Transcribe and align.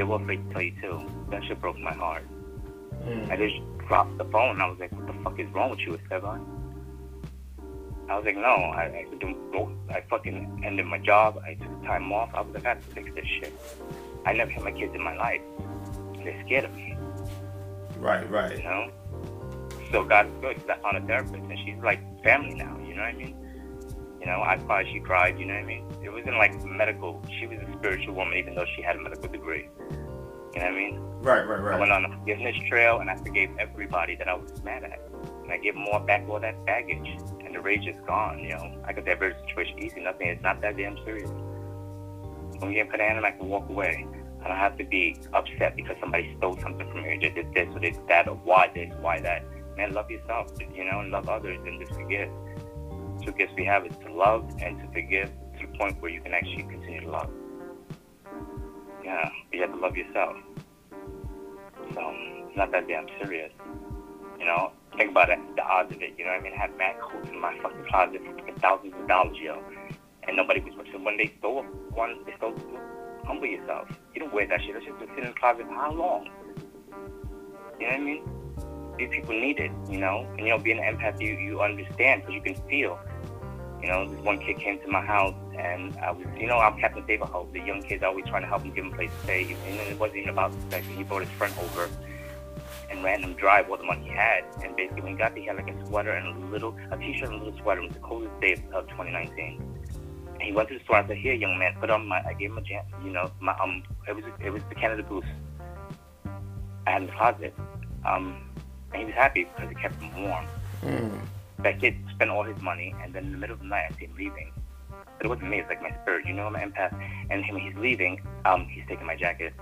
they 0.00 0.04
were 0.04 0.16
afraid 0.16 0.42
to 0.46 0.52
tell 0.54 0.62
you 0.62 0.72
too. 0.80 0.98
That 1.30 1.44
shit 1.44 1.60
broke 1.60 1.78
my 1.78 1.92
heart. 1.92 2.24
Mm. 3.04 3.30
I 3.30 3.36
just 3.36 3.56
dropped 3.86 4.16
the 4.16 4.24
phone. 4.24 4.58
I 4.62 4.66
was 4.66 4.78
like, 4.80 4.90
what 4.92 5.06
the 5.06 5.12
fuck 5.22 5.38
is 5.38 5.46
wrong 5.50 5.68
with 5.72 5.80
you, 5.80 5.94
Esteban? 6.02 6.40
I 8.08 8.16
was 8.16 8.24
like, 8.24 8.36
no, 8.36 8.48
I, 8.80 8.84
I, 8.84 9.06
don't- 9.20 9.76
I 9.90 10.00
fucking 10.08 10.62
ended 10.64 10.86
my 10.86 10.96
job. 10.96 11.38
I 11.44 11.52
took 11.52 11.82
time 11.84 12.10
off. 12.14 12.30
I 12.32 12.40
was 12.40 12.54
like, 12.54 12.64
I 12.64 12.70
have 12.70 12.88
to 12.88 12.94
fix 12.94 13.10
this 13.14 13.26
shit. 13.26 13.52
I 14.24 14.32
never 14.32 14.50
had 14.50 14.62
my 14.64 14.72
kids 14.72 14.94
in 14.94 15.02
my 15.02 15.14
life. 15.18 15.42
They're 16.24 16.42
scared 16.46 16.64
of 16.64 16.74
me, 16.74 16.96
Right, 17.98 18.28
right. 18.30 18.56
you 18.56 18.64
know? 18.64 18.90
So 19.92 20.02
God 20.04 20.26
is 20.28 20.32
good 20.40 20.56
'cause 20.66 20.70
I 20.70 20.76
found 20.82 20.96
a 20.96 21.06
therapist 21.06 21.34
and 21.34 21.58
she's 21.58 21.76
like 21.84 22.00
family 22.24 22.54
now, 22.54 22.78
you 22.86 22.94
know 22.94 23.02
what 23.02 23.14
I 23.14 23.16
mean? 23.16 23.36
You 24.20 24.26
know, 24.26 24.40
I 24.42 24.56
cried, 24.56 24.86
she 24.92 25.00
cried, 25.00 25.38
you 25.38 25.44
know 25.46 25.54
what 25.54 25.62
I 25.62 25.66
mean? 25.66 25.84
It 26.02 26.10
wasn't 26.10 26.36
like 26.36 26.54
medical. 26.64 27.22
She 27.38 27.46
was 27.46 27.58
a 27.58 27.72
spiritual 27.78 28.14
woman 28.14 28.36
even 28.38 28.54
though 28.54 28.66
she 28.76 28.82
had 28.82 28.96
a 28.96 29.00
medical 29.00 29.28
degree. 29.28 29.68
You 30.54 30.60
know 30.60 30.66
what 30.66 30.74
I 30.74 30.76
mean? 30.76 31.00
Right, 31.22 31.46
right, 31.46 31.60
right. 31.60 31.76
I 31.76 31.78
went 31.78 31.92
on 31.92 32.04
a 32.04 32.18
forgiveness 32.18 32.56
trail 32.68 32.98
and 32.98 33.10
I 33.10 33.16
forgave 33.16 33.50
everybody 33.58 34.16
that 34.16 34.26
I 34.26 34.34
was 34.34 34.62
mad 34.64 34.84
at. 34.84 34.98
And 35.42 35.52
I 35.52 35.58
gave 35.58 35.74
more 35.74 36.00
back 36.00 36.26
all 36.28 36.40
that 36.40 36.64
baggage. 36.64 37.06
And 37.44 37.54
the 37.54 37.60
rage 37.60 37.86
is 37.86 37.96
gone, 38.06 38.38
you 38.40 38.50
know. 38.50 38.82
I 38.84 38.92
could 38.92 39.04
divert 39.04 39.36
the 39.40 39.48
situation 39.48 39.78
easy. 39.78 40.00
Nothing 40.00 40.28
is 40.28 40.42
not 40.42 40.60
that 40.62 40.76
damn 40.76 40.96
serious. 41.04 41.30
When 42.58 42.68
we 42.68 42.74
get 42.74 42.90
put 42.90 43.00
in, 43.00 43.24
I 43.24 43.30
can 43.30 43.48
walk 43.48 43.68
away. 43.68 44.06
I 44.42 44.48
don't 44.48 44.56
have 44.56 44.78
to 44.78 44.84
be 44.84 45.16
upset 45.32 45.76
because 45.76 45.96
somebody 46.00 46.34
stole 46.38 46.58
something 46.58 46.90
from 46.90 47.02
me. 47.02 47.10
Or 47.10 47.20
they 47.20 47.28
did 47.28 47.52
this 47.54 47.68
or 47.74 47.80
they 47.80 47.90
did 47.90 48.08
that 48.08 48.26
or 48.26 48.36
why 48.36 48.70
this, 48.74 48.92
why 49.00 49.20
that. 49.20 49.44
Man, 49.76 49.92
love 49.92 50.10
yourself, 50.10 50.52
you 50.74 50.84
know, 50.90 51.00
and 51.00 51.10
love 51.12 51.28
others 51.28 51.58
and 51.64 51.80
just 51.80 51.92
forgive. 51.92 52.28
Two 53.24 53.32
gifts 53.32 53.52
we 53.56 53.64
have 53.66 53.86
is 53.86 53.96
to 54.06 54.12
love 54.12 54.50
and 54.60 54.78
to 54.80 54.86
forgive 54.92 55.30
to 55.58 55.66
the 55.66 55.78
point 55.78 56.00
where 56.00 56.10
you 56.10 56.22
can 56.22 56.32
actually 56.32 56.62
continue 56.62 57.02
to 57.02 57.10
love. 57.10 57.30
Yeah, 59.10 59.28
you 59.52 59.60
have 59.62 59.72
to 59.72 59.76
love 59.76 59.96
yourself. 59.96 60.36
So 61.94 62.14
it's 62.46 62.56
not 62.56 62.70
that 62.70 62.86
damn 62.86 63.08
serious. 63.20 63.50
You 64.38 64.44
know, 64.44 64.70
think 64.96 65.10
about 65.10 65.30
it, 65.30 65.40
the 65.56 65.64
odds 65.64 65.92
of 65.92 66.00
it. 66.00 66.14
You 66.16 66.26
know 66.26 66.30
what 66.30 66.40
I 66.40 66.42
mean? 66.44 66.52
I 66.52 66.60
had 66.60 66.78
mad 66.78 66.94
coats 67.00 67.28
in 67.28 67.40
my 67.40 67.58
fucking 67.60 67.86
closet 67.90 68.20
for 68.24 68.60
thousands 68.60 68.94
of 68.94 69.08
dollars, 69.08 69.36
yo. 69.36 69.60
And 70.28 70.36
nobody 70.36 70.60
was 70.60 70.74
watching. 70.76 71.02
When 71.02 71.16
they 71.16 71.34
stole 71.40 71.64
one, 71.90 72.24
they 72.24 72.34
stole 72.36 72.52
two. 72.52 72.78
Humble 73.24 73.46
yourself. 73.46 73.88
You 74.14 74.20
don't 74.20 74.32
wear 74.32 74.46
that 74.46 74.60
shit. 74.60 74.74
That 74.74 74.84
shit's 74.84 74.96
been 75.00 75.08
sitting 75.08 75.24
in 75.24 75.30
the 75.30 75.40
closet 75.40 75.66
for 75.66 75.74
how 75.74 75.92
long? 75.92 76.30
You 77.80 77.86
know 77.86 77.92
what 77.92 77.94
I 77.94 77.98
mean? 77.98 78.22
These 78.96 79.10
people 79.10 79.34
need 79.34 79.58
it, 79.58 79.72
you 79.88 79.98
know? 79.98 80.24
And, 80.38 80.46
you 80.46 80.50
know, 80.50 80.58
being 80.58 80.78
an 80.78 80.96
empath, 80.96 81.20
you, 81.20 81.32
you 81.32 81.60
understand 81.60 82.22
because 82.22 82.34
you 82.34 82.42
can 82.42 82.54
feel. 82.68 82.96
You 83.82 83.88
know, 83.88 84.08
this 84.08 84.20
one 84.22 84.38
kid 84.38 84.58
came 84.58 84.78
to 84.80 84.88
my 84.88 85.00
house 85.00 85.34
and 85.58 85.96
I 85.98 86.10
was, 86.10 86.26
you 86.38 86.46
know, 86.46 86.58
I'm 86.58 86.78
Captain 86.78 87.04
David 87.06 87.28
Hope. 87.28 87.52
The 87.52 87.60
young 87.60 87.82
kids 87.82 88.02
always 88.02 88.26
trying 88.26 88.42
to 88.42 88.48
help 88.48 88.62
him 88.62 88.74
give 88.74 88.84
him 88.84 88.92
a 88.92 88.96
place 88.96 89.10
to 89.10 89.22
stay. 89.24 89.56
And 89.66 89.80
it 89.80 89.98
wasn't 89.98 90.18
even 90.18 90.30
about 90.30 90.52
sex. 90.70 90.86
He 90.86 91.02
brought 91.02 91.22
his 91.22 91.30
friend 91.30 91.54
over 91.62 91.88
and 92.90 93.02
ran 93.02 93.22
him 93.22 93.34
drive 93.34 93.70
all 93.70 93.76
the 93.76 93.84
money 93.84 94.04
he 94.04 94.10
had. 94.10 94.44
And 94.62 94.76
basically, 94.76 95.02
when 95.02 95.12
he 95.12 95.18
got 95.18 95.32
there, 95.32 95.42
he 95.42 95.46
had 95.46 95.56
like 95.56 95.70
a 95.70 95.86
sweater 95.86 96.10
and 96.10 96.44
a 96.44 96.46
little, 96.48 96.76
a 96.90 96.98
t-shirt 96.98 97.30
and 97.30 97.40
a 97.40 97.44
little 97.44 97.58
sweater. 97.60 97.80
It 97.80 97.84
was 97.84 97.94
the 97.94 98.00
coldest 98.00 98.40
day 98.40 98.52
of, 98.52 98.60
of 98.74 98.88
2019. 98.88 99.62
And 100.34 100.42
he 100.42 100.52
went 100.52 100.68
to 100.68 100.78
the 100.78 100.84
store. 100.84 100.96
I 100.96 101.06
said, 101.06 101.18
"Here, 101.18 101.34
young 101.34 101.58
man, 101.58 101.74
put 101.78 101.90
on 101.90 102.06
my." 102.06 102.22
I 102.26 102.32
gave 102.32 102.50
him 102.50 102.58
a 102.58 102.62
jam. 102.62 102.84
You 103.04 103.10
know, 103.10 103.30
my 103.40 103.52
um, 103.62 103.82
it 104.08 104.16
was 104.16 104.24
it 104.42 104.50
was 104.50 104.62
the 104.70 104.74
Canada 104.74 105.02
Goose. 105.02 105.24
I 106.86 106.92
had 106.92 107.02
in 107.02 107.06
the 107.08 107.12
closet. 107.12 107.54
Um, 108.06 108.50
and 108.92 109.00
he 109.00 109.04
was 109.04 109.14
happy 109.14 109.44
because 109.44 109.70
it 109.70 109.78
kept 109.78 110.00
him 110.00 110.22
warm. 110.24 110.46
Mm. 110.82 111.20
That 111.62 111.80
kid 111.80 111.96
spent 112.14 112.30
all 112.30 112.44
his 112.44 112.60
money, 112.62 112.94
and 113.02 113.14
then 113.14 113.26
in 113.26 113.32
the 113.32 113.38
middle 113.38 113.54
of 113.54 113.60
the 113.60 113.66
night, 113.66 113.86
I 113.90 113.98
see 113.98 114.06
him 114.06 114.14
leaving. 114.16 114.52
But 114.88 115.26
it 115.26 115.28
wasn't 115.28 115.50
me; 115.50 115.58
it's 115.58 115.68
like 115.68 115.82
my 115.82 115.94
spirit. 116.02 116.26
You 116.26 116.32
know, 116.32 116.46
I'm 116.46 116.54
an 116.54 116.72
empath. 116.72 116.92
And 117.30 117.44
when 117.52 117.62
he's 117.62 117.76
leaving, 117.76 118.20
um, 118.44 118.66
he's 118.70 118.84
taking 118.88 119.06
my 119.06 119.16
jacket. 119.16 119.52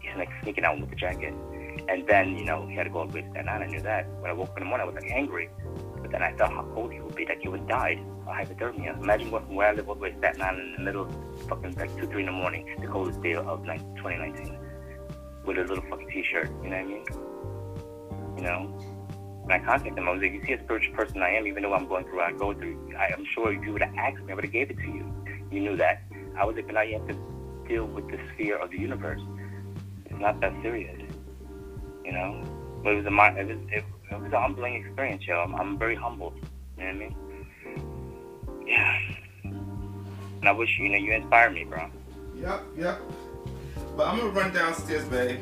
He's 0.00 0.16
like 0.16 0.30
sneaking 0.42 0.64
out 0.64 0.80
with 0.80 0.90
the 0.90 0.96
jacket. 0.96 1.34
And 1.88 2.06
then, 2.08 2.36
you 2.36 2.44
know, 2.44 2.66
he 2.66 2.74
had 2.74 2.84
to 2.84 2.90
go 2.90 3.00
all 3.00 3.06
the 3.06 3.14
way 3.14 3.22
to 3.22 3.30
Staten 3.30 3.48
Island. 3.48 3.70
I 3.70 3.74
knew 3.76 3.82
that. 3.82 4.08
When 4.20 4.30
I 4.30 4.34
woke 4.34 4.50
up 4.50 4.56
in 4.56 4.64
the 4.64 4.68
morning, 4.68 4.86
I 4.86 4.90
was 4.90 4.94
like 4.96 5.10
angry. 5.12 5.48
But 6.00 6.10
then 6.10 6.22
I 6.22 6.32
felt 6.36 6.52
how 6.52 6.64
cold 6.74 6.92
he 6.92 7.00
would 7.00 7.14
be, 7.14 7.26
like 7.26 7.40
he 7.40 7.48
would 7.48 7.68
died 7.68 7.98
of 7.98 8.26
hypothermia. 8.26 9.00
Imagine 9.00 9.30
going 9.30 9.54
where 9.54 9.68
I 9.68 9.72
live 9.72 9.88
all 9.88 9.94
the 9.94 10.00
way 10.00 10.10
to 10.10 10.18
Staten 10.18 10.42
Island 10.42 10.60
in 10.60 10.72
the 10.72 10.82
middle 10.82 11.02
of 11.02 11.48
fucking 11.48 11.74
like 11.76 11.96
2, 11.96 12.06
3 12.06 12.20
in 12.20 12.26
the 12.26 12.32
morning, 12.32 12.76
the 12.80 12.86
coldest 12.86 13.22
day 13.22 13.34
of 13.34 13.66
like, 13.66 13.80
2019, 13.96 14.58
with 15.44 15.58
a 15.58 15.62
little 15.62 15.84
fucking 15.88 16.10
t-shirt. 16.10 16.50
You 16.62 16.70
know 16.70 16.76
what 16.76 16.78
I 16.78 16.84
mean? 16.84 17.04
You 18.36 18.42
know? 18.42 18.95
When 19.46 19.60
I 19.60 19.64
contacted 19.64 19.96
him, 19.96 20.08
I 20.08 20.10
was 20.10 20.20
like, 20.20 20.32
you 20.32 20.42
see 20.44 20.54
a 20.54 20.64
spiritual 20.64 20.92
person 20.96 21.22
I 21.22 21.30
am, 21.30 21.46
even 21.46 21.62
though 21.62 21.72
I'm 21.72 21.86
going 21.86 22.04
through 22.04 22.16
what 22.16 22.26
I 22.26 22.32
go 22.32 22.52
through. 22.52 22.92
I, 22.98 23.12
I'm 23.16 23.24
sure 23.32 23.52
if 23.52 23.64
you 23.64 23.72
would 23.74 23.82
have 23.82 23.94
asked 23.94 24.20
me, 24.24 24.32
I 24.32 24.34
would 24.34 24.42
have 24.42 24.52
gave 24.52 24.70
it 24.70 24.76
to 24.78 24.86
you. 24.86 25.14
You 25.52 25.60
knew 25.60 25.76
that. 25.76 26.02
I 26.36 26.44
was 26.44 26.56
like, 26.56 26.66
but 26.66 26.74
now 26.74 26.82
you 26.82 26.98
have 26.98 27.06
to 27.06 27.16
deal 27.68 27.86
with 27.86 28.08
the 28.10 28.18
sphere 28.34 28.58
of 28.58 28.72
the 28.72 28.78
universe. 28.78 29.20
It's 30.04 30.18
not 30.18 30.40
that 30.40 30.52
serious. 30.62 31.00
You 32.04 32.10
know? 32.10 32.42
But 32.82 32.94
it 32.94 32.96
was 32.96 33.06
a, 33.06 33.38
it 33.38 33.46
was, 33.46 33.58
it, 33.70 33.84
it 34.10 34.20
was 34.20 34.32
humbling 34.32 34.84
experience, 34.84 35.24
yo. 35.24 35.36
I'm, 35.36 35.54
I'm 35.54 35.78
very 35.78 35.94
humbled. 35.94 36.34
You 36.76 36.84
know 36.84 36.86
what 36.86 36.96
I 36.96 36.98
mean? 36.98 37.16
Yeah. 38.66 38.98
And 39.44 40.48
I 40.48 40.52
wish, 40.52 40.76
you 40.76 40.88
know, 40.88 40.98
you 40.98 41.12
inspired 41.12 41.54
me, 41.54 41.62
bro. 41.62 41.88
Yep, 42.34 42.62
yep. 42.76 43.00
But 43.96 44.08
I'm 44.08 44.18
gonna 44.18 44.30
run 44.30 44.52
downstairs, 44.52 45.04
babe. 45.04 45.38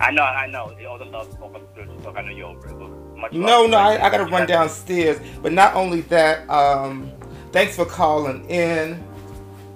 I 0.00 0.10
know, 0.10 0.22
I 0.22 0.46
know. 0.46 0.74
All 0.88 0.98
the 0.98 1.04
love 1.04 1.36
talk, 1.38 1.54
of 1.54 1.62
spiritual 1.72 2.00
talk, 2.00 2.16
I 2.16 2.22
know 2.22 2.30
you're 2.30 2.46
over 2.48 2.68
it. 2.68 3.16
Much 3.18 3.32
No, 3.32 3.66
no, 3.66 3.76
I, 3.76 4.04
I 4.04 4.10
gotta 4.10 4.24
run 4.24 4.46
downstairs. 4.46 5.20
But 5.42 5.52
not 5.52 5.74
only 5.74 6.00
that, 6.02 6.48
um, 6.50 7.12
thanks 7.52 7.76
for 7.76 7.84
calling 7.84 8.48
in. 8.50 9.02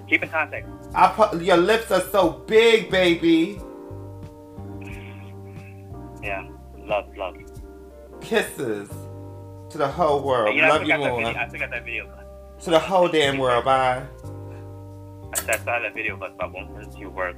Keep 0.09 0.25
in 0.25 0.29
contact. 0.29 0.69
I 0.95 1.09
pu- 1.09 1.41
your 1.41 1.57
lips 1.57 1.91
are 1.91 2.01
so 2.01 2.31
big, 2.31 2.91
baby. 2.91 3.61
Yeah. 6.23 6.49
Love, 6.79 7.17
love. 7.17 7.37
Kisses 8.21 8.89
to 9.71 9.79
the 9.79 9.89
whole 9.89 10.23
world. 10.23 10.55
You 10.55 10.63
know, 10.63 10.69
I 10.69 10.71
Love 10.71 10.85
you 10.85 10.99
more. 10.99 11.25
I 11.25 11.47
that 11.47 11.85
video. 11.85 12.11
To 12.63 12.71
the 12.71 12.79
whole 12.79 13.09
damn 13.09 13.39
world. 13.39 13.65
Bye. 13.65 14.07
I 15.33 15.37
saw 15.59 15.79
that 15.81 15.95
video, 15.95 16.17
but 16.17 16.35
I 16.41 16.47
won't 16.47 16.77
it 16.83 16.93
to 16.93 16.99
your 16.99 17.11
work. 17.11 17.37